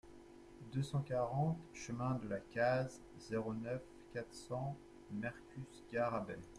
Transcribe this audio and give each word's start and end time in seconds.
deux 0.73 0.81
cent 0.81 1.01
quarante 1.03 1.59
chemin 1.75 2.15
de 2.15 2.27
la 2.27 2.39
Caze, 2.39 2.99
zéro 3.19 3.53
neuf, 3.53 3.83
quatre 4.11 4.33
cents 4.33 4.75
Mercus-Garrabet 5.11 6.39